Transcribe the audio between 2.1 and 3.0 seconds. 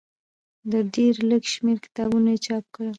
یې چاپ کړل.